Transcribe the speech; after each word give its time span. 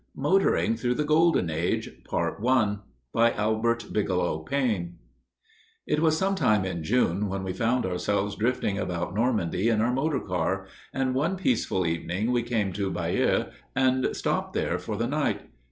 MOTORING 0.15 0.77
THROUGH 0.77 0.95
THE 0.95 1.03
GOLDEN 1.03 1.49
AGE 1.51 2.03
PART 2.05 2.37
I 2.43 2.77
BY 3.13 3.31
ALBERT 3.33 3.93
BIGELOW 3.93 4.39
PAINE 4.45 4.97
It 5.85 5.99
was 5.99 6.17
some 6.17 6.33
time 6.33 6.65
in 6.65 6.83
June 6.83 7.27
when 7.29 7.43
we 7.43 7.53
found 7.53 7.85
ourselves 7.85 8.35
drifting 8.35 8.79
about 8.79 9.13
Normandy 9.13 9.69
in 9.69 9.79
our 9.79 9.93
motor 9.93 10.19
car, 10.19 10.65
and 10.91 11.13
one 11.13 11.37
peaceful 11.37 11.85
evening 11.85 12.31
we 12.31 12.41
came 12.41 12.73
to 12.73 12.89
Bayeux 12.89 13.51
and 13.75 14.15
stopped 14.15 14.53
there 14.53 14.79
for 14.79 14.97
the 14.97 15.05
night. 15.07 15.41